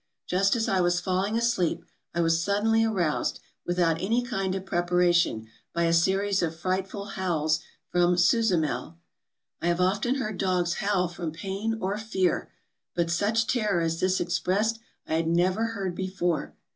[0.25, 5.45] Just as I was falling asleep, I was suddenly aroused— without any kind of preparation—
[5.75, 7.59] by a series of frightful howls
[7.91, 8.95] from 'Susamel.'
[9.61, 12.49] I have often heard dogs howl from pain or fear,
[12.95, 16.55] but such terror as this expressed I had never heard before.